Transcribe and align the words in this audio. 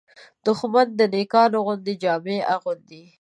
دښمن 0.45 0.87
د 0.99 1.01
نېکانو 1.13 1.57
غوندې 1.65 1.93
جامې 2.03 2.37
اغوندي 2.53 3.03